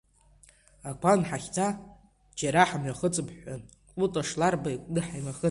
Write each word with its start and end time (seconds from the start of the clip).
Ақәа 0.89 1.09
анҳахьӡа, 1.13 1.67
џьара 2.37 2.61
ҳамҩахыҵп 2.69 3.27
ҳҳәан, 3.35 3.61
Кәыта 3.95 4.21
Шларба 4.29 4.69
иҟны 4.71 4.99
ҳамҩахыҵит. 5.07 5.39